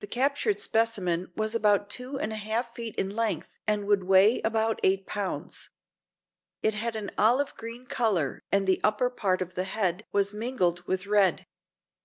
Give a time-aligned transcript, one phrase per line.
[0.00, 4.40] The captured specimen was about two and a half feet in length and would weigh
[4.40, 5.70] about eight pounds.
[6.64, 10.80] It had an olive green color and the upper part of the head was mingled
[10.88, 11.46] with red.